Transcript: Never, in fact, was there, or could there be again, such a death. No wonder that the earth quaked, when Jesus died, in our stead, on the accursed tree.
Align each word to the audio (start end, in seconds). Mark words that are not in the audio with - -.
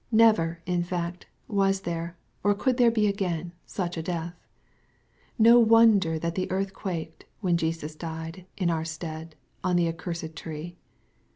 Never, 0.11 0.63
in 0.65 0.81
fact, 0.81 1.27
was 1.47 1.81
there, 1.81 2.17
or 2.43 2.55
could 2.55 2.77
there 2.77 2.89
be 2.89 3.05
again, 3.05 3.51
such 3.67 3.97
a 3.97 4.01
death. 4.01 4.33
No 5.37 5.59
wonder 5.59 6.17
that 6.17 6.33
the 6.33 6.49
earth 6.49 6.73
quaked, 6.73 7.25
when 7.41 7.55
Jesus 7.55 7.93
died, 7.93 8.47
in 8.57 8.71
our 8.71 8.83
stead, 8.83 9.35
on 9.63 9.75
the 9.75 9.87
accursed 9.87 10.35
tree. 10.35 10.75